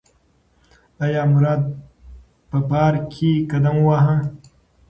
[1.03, 1.61] ایا مراد
[2.49, 4.15] په پار ک کې قدم وواهه؟